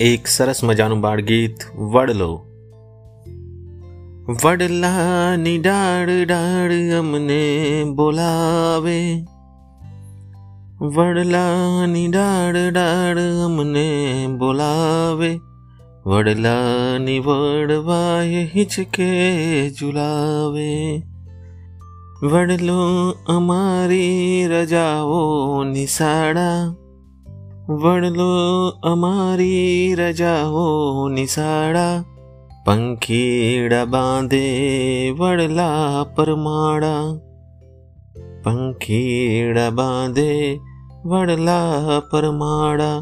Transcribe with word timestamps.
એક 0.00 0.26
સરસ 0.26 0.64
મજાનું 0.64 1.00
બાળગીત 1.00 1.76
વડલો. 1.76 2.46
વડલાની 4.44 5.58
ડાળ 5.58 6.24
ડાળ 6.26 6.98
અમને 6.98 7.84
બોલાવે. 7.94 9.24
વડલાની 10.80 12.08
ડાળ 12.08 12.72
ડાળ 12.72 13.18
અમને 13.44 14.26
બોલાવે. 14.38 15.40
વડલાની 16.06 17.18
વડવાય 17.18 18.48
હિચકે 18.54 19.70
ઝુલાવે. 19.70 21.02
વડલો 22.22 23.10
અમારી 23.26 24.46
રજાઓ 24.46 25.64
નિશાળા 25.64 26.74
વડલો 27.77 28.29
અમારી 28.83 29.95
રજાઓ 29.95 30.63
નિશાળા 31.09 32.03
પંખીડા 32.65 33.85
બાંધે 33.85 34.45
વડલા 35.19 36.05
પરમાળા 36.15 37.03
પંખીડા 38.43 39.69
બાંધે 39.71 40.31
વડલા 41.05 41.99
પરમાળા 42.11 42.97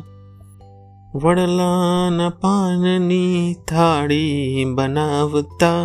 વડલાના 1.16 2.34
પાનની 2.42 3.56
થાળી 3.70 4.66
બનાવતા 4.76 5.82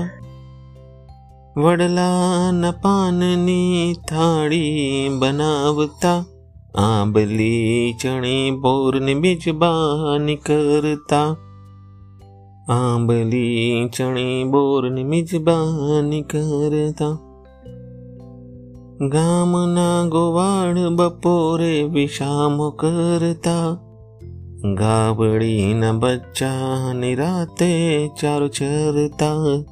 વડલાના 1.57 2.75
પાનની 2.83 3.87
થાળી 4.09 5.09
બનાવતા 5.19 6.19
આંબલી 6.77 7.95
ચણી 8.03 8.51
બોરની 8.51 9.15
મિજબાની 9.15 10.37
કરતા 10.37 11.37
આંબલી 12.69 13.89
ચણી 13.89 14.45
બોરની 14.45 15.05
મિજબાની 15.05 16.23
કરતા 16.23 17.15
ગામના 19.09 20.09
ગોવાળ 20.09 20.77
બપોરે 20.89 21.83
વિશામો 21.85 22.71
કરતા 22.71 23.77
ગાવડીના 24.75 25.93
બચ્ચા 25.93 26.93
નિરાતે 26.93 27.71
ચારો 28.21 28.49
ચરતા 28.49 29.63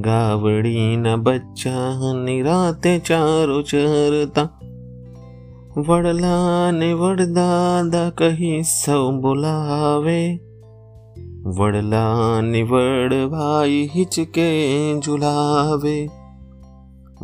ગાવડીના 0.00 1.16
બચ્ચા 1.16 2.12
નિરાતે 2.24 2.98
ચારો 2.98 3.62
ચરતા 3.62 4.48
વડલાને 5.78 6.88
વડદાદા 6.94 8.08
કહી 8.14 8.56
સૌ 8.64 9.04
બોલાવે 9.20 10.16
વડલાની 11.52 12.64
વડવાઈ 12.64 13.78
હિચકે 13.94 14.48
ઝુલાવે 15.00 15.94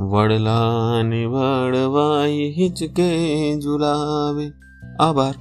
વડલાની 0.07 1.27
વડવાઈ 1.27 2.49
હિચકે 2.53 3.11
ઝુલાવે 3.59 4.47
આભાર 5.01 5.35